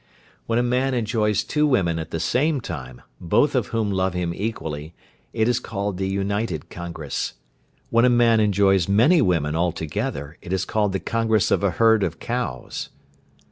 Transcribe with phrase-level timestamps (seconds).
[0.47, 4.33] When a man enjoys two women at the same time, both of whom love him
[4.33, 4.95] equally,
[5.31, 7.33] it is called the "united congress."
[7.91, 12.01] When a man enjoys many women altogether, it is called the "congress of a herd
[12.01, 12.89] of cows."